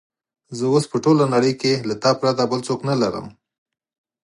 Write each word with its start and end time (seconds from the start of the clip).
زه 0.57 0.63
اوس 0.71 0.85
په 0.91 0.97
ټوله 1.03 1.25
نړۍ 1.35 1.53
کې 1.61 1.73
له 1.87 1.95
تا 2.03 2.11
پرته 2.19 2.43
بل 2.51 2.59
څوک 2.67 2.79
نه 2.89 2.95
لرم. 3.01 3.27